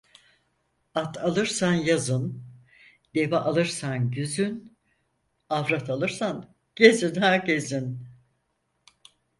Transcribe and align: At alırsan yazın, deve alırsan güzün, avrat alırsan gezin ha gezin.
At 0.95 1.17
alırsan 1.17 1.73
yazın, 1.73 2.43
deve 3.15 3.37
alırsan 3.37 4.11
güzün, 4.11 4.77
avrat 5.49 5.89
alırsan 5.89 6.55
gezin 6.75 7.21
ha 7.21 7.35
gezin. 7.37 8.07